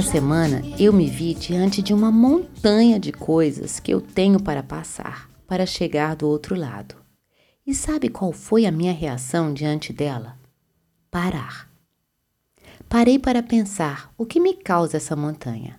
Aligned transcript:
Nessa 0.00 0.12
semana, 0.12 0.62
eu 0.78 0.94
me 0.94 1.06
vi 1.06 1.34
diante 1.34 1.82
de 1.82 1.92
uma 1.92 2.10
montanha 2.10 2.98
de 2.98 3.12
coisas 3.12 3.78
que 3.78 3.92
eu 3.92 4.00
tenho 4.00 4.40
para 4.40 4.62
passar, 4.62 5.28
para 5.46 5.66
chegar 5.66 6.16
do 6.16 6.26
outro 6.26 6.54
lado. 6.54 6.94
E 7.66 7.74
sabe 7.74 8.08
qual 8.08 8.32
foi 8.32 8.64
a 8.64 8.72
minha 8.72 8.94
reação 8.94 9.52
diante 9.52 9.92
dela? 9.92 10.38
Parar. 11.10 11.70
Parei 12.88 13.18
para 13.18 13.42
pensar 13.42 14.10
o 14.16 14.24
que 14.24 14.40
me 14.40 14.54
causa 14.54 14.96
essa 14.96 15.14
montanha. 15.14 15.78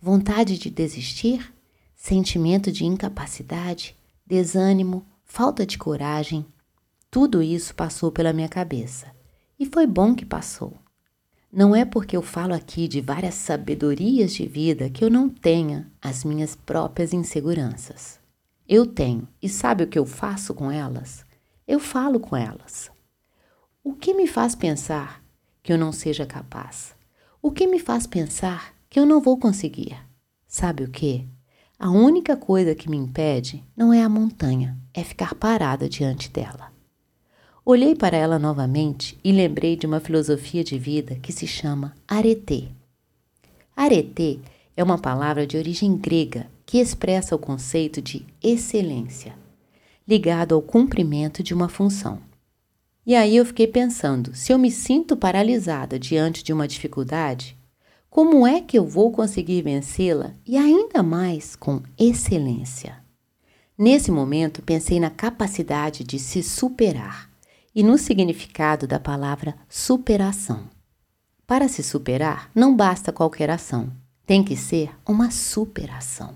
Vontade 0.00 0.58
de 0.58 0.68
desistir? 0.68 1.54
Sentimento 1.94 2.72
de 2.72 2.84
incapacidade? 2.84 3.94
Desânimo? 4.26 5.06
Falta 5.24 5.64
de 5.64 5.78
coragem? 5.78 6.44
Tudo 7.08 7.40
isso 7.40 7.76
passou 7.76 8.10
pela 8.10 8.32
minha 8.32 8.48
cabeça. 8.48 9.06
E 9.56 9.66
foi 9.66 9.86
bom 9.86 10.16
que 10.16 10.26
passou. 10.26 10.76
Não 11.56 11.74
é 11.74 11.86
porque 11.86 12.14
eu 12.14 12.20
falo 12.20 12.52
aqui 12.52 12.86
de 12.86 13.00
várias 13.00 13.34
sabedorias 13.34 14.34
de 14.34 14.46
vida 14.46 14.90
que 14.90 15.02
eu 15.02 15.08
não 15.08 15.26
tenha 15.26 15.90
as 16.02 16.22
minhas 16.22 16.54
próprias 16.54 17.14
inseguranças. 17.14 18.20
Eu 18.68 18.84
tenho, 18.84 19.26
e 19.40 19.48
sabe 19.48 19.82
o 19.82 19.86
que 19.86 19.98
eu 19.98 20.04
faço 20.04 20.52
com 20.52 20.70
elas? 20.70 21.24
Eu 21.66 21.80
falo 21.80 22.20
com 22.20 22.36
elas. 22.36 22.90
O 23.82 23.94
que 23.94 24.12
me 24.12 24.26
faz 24.26 24.54
pensar 24.54 25.24
que 25.62 25.72
eu 25.72 25.78
não 25.78 25.92
seja 25.92 26.26
capaz? 26.26 26.94
O 27.40 27.50
que 27.50 27.66
me 27.66 27.78
faz 27.78 28.06
pensar 28.06 28.74
que 28.90 29.00
eu 29.00 29.06
não 29.06 29.22
vou 29.22 29.38
conseguir? 29.38 29.96
Sabe 30.46 30.84
o 30.84 30.90
que? 30.90 31.26
A 31.78 31.90
única 31.90 32.36
coisa 32.36 32.74
que 32.74 32.90
me 32.90 32.98
impede 32.98 33.64
não 33.74 33.94
é 33.94 34.02
a 34.02 34.10
montanha, 34.10 34.76
é 34.92 35.02
ficar 35.02 35.34
parada 35.34 35.88
diante 35.88 36.30
dela. 36.30 36.75
Olhei 37.68 37.96
para 37.96 38.16
ela 38.16 38.38
novamente 38.38 39.18
e 39.24 39.32
lembrei 39.32 39.74
de 39.74 39.88
uma 39.88 39.98
filosofia 39.98 40.62
de 40.62 40.78
vida 40.78 41.16
que 41.16 41.32
se 41.32 41.48
chama 41.48 41.96
arete. 42.06 42.70
Arete 43.74 44.40
é 44.76 44.84
uma 44.84 44.96
palavra 44.96 45.44
de 45.44 45.56
origem 45.56 45.96
grega 45.96 46.46
que 46.64 46.78
expressa 46.78 47.34
o 47.34 47.40
conceito 47.40 48.00
de 48.00 48.24
excelência, 48.40 49.34
ligado 50.06 50.54
ao 50.54 50.62
cumprimento 50.62 51.42
de 51.42 51.52
uma 51.52 51.68
função. 51.68 52.20
E 53.04 53.16
aí 53.16 53.36
eu 53.36 53.44
fiquei 53.44 53.66
pensando: 53.66 54.32
se 54.32 54.52
eu 54.52 54.58
me 54.60 54.70
sinto 54.70 55.16
paralisada 55.16 55.98
diante 55.98 56.44
de 56.44 56.52
uma 56.52 56.68
dificuldade, 56.68 57.58
como 58.08 58.46
é 58.46 58.60
que 58.60 58.78
eu 58.78 58.86
vou 58.86 59.10
conseguir 59.10 59.62
vencê-la 59.62 60.34
e 60.46 60.56
ainda 60.56 61.02
mais 61.02 61.56
com 61.56 61.82
excelência? 61.98 63.02
Nesse 63.76 64.12
momento, 64.12 64.62
pensei 64.62 65.00
na 65.00 65.10
capacidade 65.10 66.04
de 66.04 66.16
se 66.20 66.44
superar 66.44 67.34
e 67.76 67.82
no 67.82 67.98
significado 67.98 68.86
da 68.86 68.98
palavra 68.98 69.54
superação. 69.68 70.62
Para 71.46 71.68
se 71.68 71.82
superar, 71.82 72.50
não 72.54 72.74
basta 72.74 73.12
qualquer 73.12 73.50
ação, 73.50 73.92
tem 74.24 74.42
que 74.42 74.56
ser 74.56 74.90
uma 75.06 75.30
superação. 75.30 76.34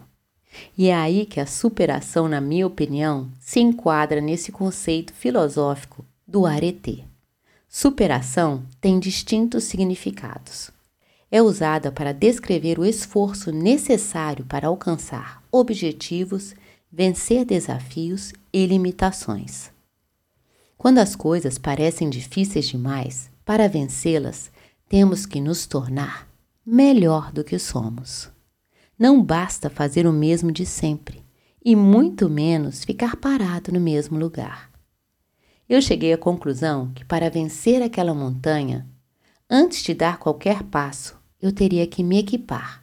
E 0.77 0.89
é 0.89 0.95
aí 0.95 1.25
que 1.25 1.41
a 1.41 1.47
superação, 1.47 2.29
na 2.29 2.43
minha 2.43 2.67
opinião, 2.67 3.31
se 3.41 3.59
enquadra 3.59 4.21
nesse 4.21 4.53
conceito 4.53 5.15
filosófico 5.15 6.05
do 6.29 6.45
arete. 6.45 7.07
Superação 7.67 8.63
tem 8.79 9.01
distintos 9.01 9.65
significados. 9.65 10.71
É 11.31 11.41
usada 11.41 11.91
para 11.91 12.13
descrever 12.13 12.79
o 12.79 12.85
esforço 12.85 13.51
necessário 13.51 14.45
para 14.45 14.69
alcançar 14.69 15.43
objetivos, 15.51 16.55
vencer 16.93 17.47
desafios 17.47 18.35
e 18.53 18.67
limitações. 18.67 19.71
Quando 20.81 20.97
as 20.97 21.15
coisas 21.15 21.59
parecem 21.59 22.09
difíceis 22.09 22.67
demais, 22.67 23.31
para 23.45 23.69
vencê-las, 23.69 24.51
temos 24.89 25.27
que 25.27 25.39
nos 25.39 25.67
tornar 25.67 26.27
melhor 26.65 27.31
do 27.31 27.45
que 27.45 27.59
somos. 27.59 28.31
Não 28.99 29.23
basta 29.23 29.69
fazer 29.69 30.07
o 30.07 30.13
mesmo 30.13 30.51
de 30.51 30.65
sempre, 30.65 31.23
e 31.63 31.77
muito 31.77 32.31
menos 32.31 32.83
ficar 32.83 33.17
parado 33.17 33.71
no 33.71 33.79
mesmo 33.79 34.19
lugar. 34.19 34.71
Eu 35.69 35.83
cheguei 35.83 36.15
à 36.15 36.17
conclusão 36.17 36.91
que 36.95 37.05
para 37.05 37.29
vencer 37.29 37.83
aquela 37.83 38.15
montanha, 38.15 38.89
antes 39.51 39.83
de 39.83 39.93
dar 39.93 40.19
qualquer 40.19 40.63
passo, 40.63 41.15
eu 41.43 41.53
teria 41.53 41.87
que 41.87 42.03
me 42.03 42.21
equipar, 42.21 42.83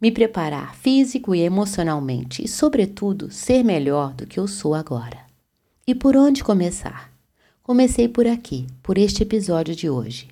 me 0.00 0.10
preparar 0.10 0.74
físico 0.74 1.32
e 1.32 1.42
emocionalmente 1.42 2.44
e, 2.44 2.48
sobretudo, 2.48 3.30
ser 3.30 3.62
melhor 3.62 4.14
do 4.14 4.26
que 4.26 4.40
eu 4.40 4.48
sou 4.48 4.74
agora. 4.74 5.20
E 5.86 5.94
por 5.94 6.16
onde 6.16 6.42
começar? 6.42 7.14
Comecei 7.66 8.06
por 8.06 8.28
aqui, 8.28 8.64
por 8.80 8.96
este 8.96 9.24
episódio 9.24 9.74
de 9.74 9.90
hoje, 9.90 10.28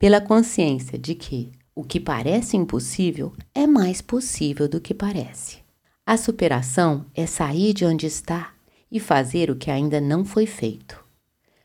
pela 0.00 0.20
consciência 0.20 0.98
de 0.98 1.14
que 1.14 1.52
o 1.76 1.84
que 1.84 2.00
parece 2.00 2.56
impossível 2.56 3.32
é 3.54 3.68
mais 3.68 4.02
possível 4.02 4.68
do 4.68 4.80
que 4.80 4.92
parece. 4.92 5.58
A 6.04 6.16
superação 6.16 7.06
é 7.14 7.24
sair 7.24 7.72
de 7.72 7.84
onde 7.84 8.06
está 8.06 8.52
e 8.90 8.98
fazer 8.98 9.48
o 9.48 9.54
que 9.54 9.70
ainda 9.70 10.00
não 10.00 10.24
foi 10.24 10.44
feito. 10.44 10.98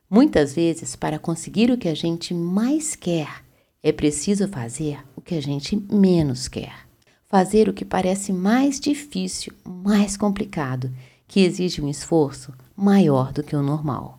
Muitas 0.08 0.54
vezes, 0.54 0.96
para 0.96 1.18
conseguir 1.18 1.72
o 1.72 1.80
que 1.80 1.88
a 1.88 1.96
gente 1.96 2.32
mais 2.32 2.96
quer, 2.96 3.44
é 3.82 3.92
preciso 3.92 4.48
fazer 4.48 5.00
o 5.16 5.22
que 5.22 5.34
a 5.34 5.42
gente 5.42 5.76
menos 5.92 6.48
quer. 6.48 6.88
Fazer 7.26 7.68
o 7.68 7.74
que 7.74 7.84
parece 7.84 8.32
mais 8.32 8.80
difícil, 8.80 9.52
mais 9.66 10.16
complicado, 10.16 10.94
que 11.28 11.40
exige 11.40 11.82
um 11.82 11.90
esforço 11.90 12.54
maior 12.76 13.34
do 13.34 13.42
que 13.42 13.56
o 13.56 13.64
normal. 13.64 14.17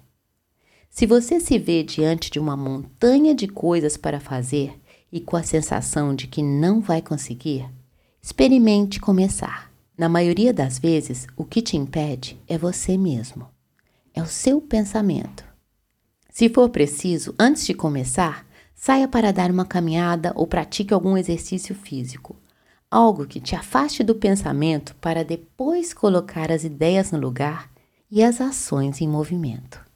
Se 0.90 1.06
você 1.06 1.38
se 1.38 1.58
vê 1.58 1.82
diante 1.82 2.30
de 2.30 2.38
uma 2.38 2.56
montanha 2.56 3.34
de 3.34 3.46
coisas 3.46 3.96
para 3.96 4.18
fazer 4.20 4.78
e 5.12 5.20
com 5.20 5.36
a 5.36 5.42
sensação 5.42 6.14
de 6.14 6.26
que 6.26 6.42
não 6.42 6.80
vai 6.80 7.00
conseguir, 7.00 7.68
experimente 8.22 9.00
começar. 9.00 9.70
Na 9.96 10.08
maioria 10.08 10.52
das 10.52 10.78
vezes, 10.78 11.26
o 11.36 11.44
que 11.44 11.60
te 11.60 11.76
impede 11.76 12.40
é 12.46 12.56
você 12.56 12.96
mesmo. 12.96 13.48
É 14.14 14.22
o 14.22 14.26
seu 14.26 14.60
pensamento. 14.60 15.44
Se 16.30 16.48
for 16.48 16.68
preciso, 16.68 17.34
antes 17.38 17.66
de 17.66 17.74
começar, 17.74 18.46
saia 18.74 19.08
para 19.08 19.32
dar 19.32 19.50
uma 19.50 19.64
caminhada 19.64 20.32
ou 20.36 20.46
pratique 20.46 20.94
algum 20.94 21.16
exercício 21.16 21.74
físico. 21.74 22.36
Algo 22.90 23.26
que 23.26 23.40
te 23.40 23.56
afaste 23.56 24.04
do 24.04 24.14
pensamento 24.14 24.94
para 25.00 25.24
depois 25.24 25.92
colocar 25.92 26.52
as 26.52 26.64
ideias 26.64 27.10
no 27.10 27.18
lugar 27.18 27.70
e 28.10 28.22
as 28.22 28.40
ações 28.40 29.00
em 29.00 29.08
movimento. 29.08 29.87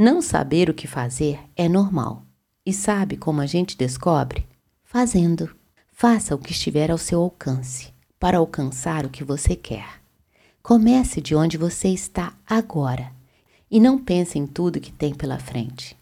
Não 0.00 0.22
saber 0.22 0.70
o 0.70 0.74
que 0.74 0.86
fazer 0.86 1.40
é 1.56 1.68
normal. 1.68 2.24
E 2.64 2.72
sabe 2.72 3.16
como 3.16 3.40
a 3.40 3.46
gente 3.46 3.76
descobre? 3.76 4.46
Fazendo. 4.84 5.50
Faça 5.92 6.36
o 6.36 6.38
que 6.38 6.52
estiver 6.52 6.88
ao 6.92 6.96
seu 6.96 7.20
alcance 7.20 7.92
para 8.16 8.38
alcançar 8.38 9.04
o 9.04 9.10
que 9.10 9.24
você 9.24 9.56
quer. 9.56 10.00
Comece 10.62 11.20
de 11.20 11.34
onde 11.34 11.58
você 11.58 11.88
está 11.88 12.32
agora 12.46 13.10
e 13.68 13.80
não 13.80 13.98
pense 13.98 14.38
em 14.38 14.46
tudo 14.46 14.78
que 14.78 14.92
tem 14.92 15.12
pela 15.12 15.40
frente. 15.40 15.96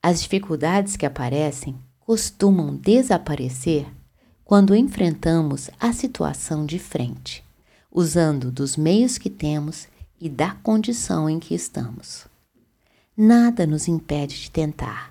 As 0.00 0.22
dificuldades 0.22 0.96
que 0.96 1.04
aparecem 1.04 1.76
costumam 1.98 2.76
desaparecer 2.76 3.88
quando 4.44 4.72
enfrentamos 4.72 5.68
a 5.80 5.92
situação 5.92 6.64
de 6.64 6.78
frente, 6.78 7.42
usando 7.90 8.52
dos 8.52 8.76
meios 8.76 9.18
que 9.18 9.28
temos 9.28 9.88
e 10.20 10.28
da 10.28 10.52
condição 10.52 11.28
em 11.28 11.40
que 11.40 11.56
estamos. 11.56 12.35
Nada 13.18 13.66
nos 13.66 13.88
impede 13.88 14.38
de 14.38 14.50
tentar. 14.50 15.10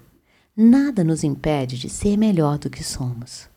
Nada 0.56 1.04
nos 1.04 1.24
impede 1.24 1.76
de 1.76 1.90
ser 1.90 2.16
melhor 2.18 2.60
do 2.60 2.70
que 2.70 2.84
somos. 2.84 3.50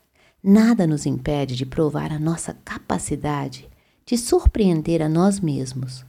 Nada 0.42 0.86
nos 0.86 1.04
impede 1.04 1.54
de 1.54 1.66
provar 1.66 2.10
a 2.10 2.18
nossa 2.18 2.54
capacidade 2.64 3.68
de 4.06 4.16
surpreender 4.16 5.02
a 5.02 5.08
nós 5.08 5.38
mesmos. 5.38 6.02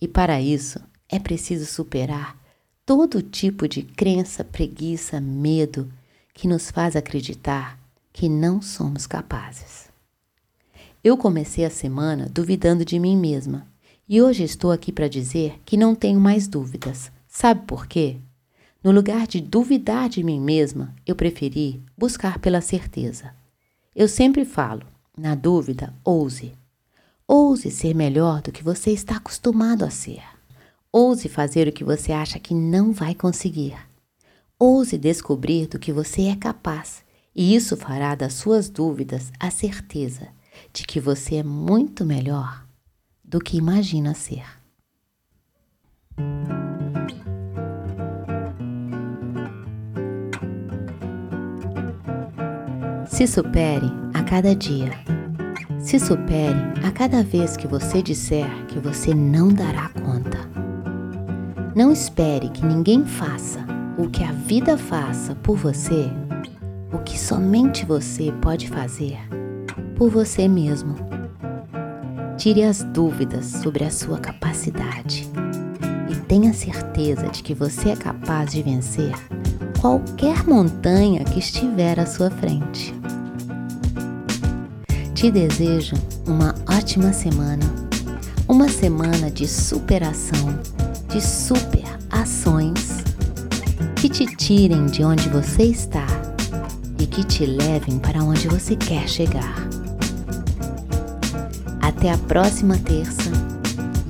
E 0.00 0.08
para 0.08 0.40
isso 0.40 0.80
é 1.06 1.18
preciso 1.18 1.66
superar 1.66 2.38
todo 2.86 3.20
tipo 3.20 3.68
de 3.68 3.82
crença, 3.82 4.42
preguiça, 4.42 5.20
medo 5.20 5.92
que 6.32 6.48
nos 6.48 6.70
faz 6.70 6.96
acreditar 6.96 7.78
que 8.10 8.26
não 8.26 8.62
somos 8.62 9.06
capazes. 9.06 9.90
Eu 11.04 11.18
comecei 11.18 11.66
a 11.66 11.70
semana 11.70 12.26
duvidando 12.32 12.86
de 12.86 12.98
mim 12.98 13.18
mesma 13.18 13.68
e 14.08 14.22
hoje 14.22 14.44
estou 14.44 14.72
aqui 14.72 14.90
para 14.90 15.08
dizer 15.08 15.60
que 15.66 15.76
não 15.76 15.94
tenho 15.94 16.18
mais 16.18 16.48
dúvidas 16.48 17.14
Sabe 17.38 17.66
por 17.66 17.86
quê? 17.86 18.16
No 18.82 18.90
lugar 18.90 19.26
de 19.26 19.42
duvidar 19.42 20.08
de 20.08 20.24
mim 20.24 20.40
mesma, 20.40 20.94
eu 21.04 21.14
preferi 21.14 21.82
buscar 21.94 22.38
pela 22.38 22.62
certeza. 22.62 23.34
Eu 23.94 24.08
sempre 24.08 24.42
falo: 24.46 24.86
Na 25.14 25.34
dúvida, 25.34 25.94
ouse. 26.02 26.54
Ouse 27.28 27.70
ser 27.70 27.94
melhor 27.94 28.40
do 28.40 28.50
que 28.50 28.64
você 28.64 28.90
está 28.90 29.16
acostumado 29.16 29.84
a 29.84 29.90
ser. 29.90 30.22
Ouse 30.90 31.28
fazer 31.28 31.68
o 31.68 31.72
que 31.72 31.84
você 31.84 32.10
acha 32.10 32.38
que 32.38 32.54
não 32.54 32.90
vai 32.90 33.14
conseguir. 33.14 33.76
Ouse 34.58 34.96
descobrir 34.96 35.66
do 35.66 35.78
que 35.78 35.92
você 35.92 36.28
é 36.28 36.36
capaz, 36.36 37.04
e 37.34 37.54
isso 37.54 37.76
fará 37.76 38.14
das 38.14 38.32
suas 38.32 38.70
dúvidas 38.70 39.30
a 39.38 39.50
certeza 39.50 40.26
de 40.72 40.84
que 40.86 40.98
você 40.98 41.34
é 41.34 41.42
muito 41.42 42.02
melhor 42.02 42.66
do 43.22 43.38
que 43.40 43.58
imagina 43.58 44.14
ser. 44.14 44.65
Se 53.16 53.26
supere 53.26 53.90
a 54.12 54.22
cada 54.22 54.54
dia. 54.54 54.90
Se 55.80 55.98
supere 55.98 56.58
a 56.86 56.90
cada 56.90 57.22
vez 57.22 57.56
que 57.56 57.66
você 57.66 58.02
disser 58.02 58.46
que 58.66 58.78
você 58.78 59.14
não 59.14 59.48
dará 59.48 59.88
conta. 60.04 60.36
Não 61.74 61.90
espere 61.90 62.50
que 62.50 62.62
ninguém 62.62 63.06
faça 63.06 63.64
o 63.96 64.10
que 64.10 64.22
a 64.22 64.32
vida 64.32 64.76
faça 64.76 65.34
por 65.36 65.56
você, 65.56 66.10
o 66.92 66.98
que 66.98 67.18
somente 67.18 67.86
você 67.86 68.30
pode 68.42 68.68
fazer 68.68 69.16
por 69.96 70.10
você 70.10 70.46
mesmo. 70.46 70.94
Tire 72.36 72.64
as 72.64 72.82
dúvidas 72.82 73.46
sobre 73.46 73.84
a 73.84 73.90
sua 73.90 74.18
capacidade 74.18 75.26
e 76.10 76.16
tenha 76.28 76.52
certeza 76.52 77.28
de 77.28 77.42
que 77.42 77.54
você 77.54 77.92
é 77.92 77.96
capaz 77.96 78.52
de 78.52 78.62
vencer 78.62 79.14
qualquer 79.80 80.46
montanha 80.46 81.24
que 81.24 81.38
estiver 81.38 81.98
à 81.98 82.04
sua 82.04 82.30
frente. 82.30 82.94
Te 85.16 85.30
desejo 85.30 85.96
uma 86.26 86.54
ótima 86.68 87.10
semana, 87.10 87.64
uma 88.46 88.68
semana 88.68 89.30
de 89.30 89.48
superação, 89.48 90.58
de 91.08 91.22
super 91.22 91.86
ações 92.10 93.02
que 93.96 94.10
te 94.10 94.26
tirem 94.36 94.84
de 94.84 95.02
onde 95.02 95.26
você 95.30 95.62
está 95.62 96.06
e 96.98 97.06
que 97.06 97.24
te 97.24 97.46
levem 97.46 97.98
para 97.98 98.22
onde 98.22 98.46
você 98.46 98.76
quer 98.76 99.08
chegar. 99.08 99.56
Até 101.80 102.12
a 102.12 102.18
próxima 102.18 102.76
terça 102.76 103.30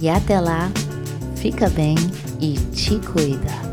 e 0.01 0.09
até 0.09 0.41
lá, 0.41 0.69
fica 1.37 1.71
bem 1.71 1.95
e 2.41 2.55
te 2.75 2.99
cuida. 2.99 3.66